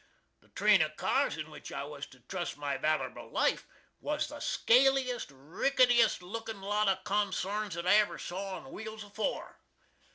[0.39, 3.67] The train of cars in which I was to trust my wallerable life,
[3.99, 9.59] was the scaliest, rickytiest lookin lot of consarns that I ever saw on wheels afore.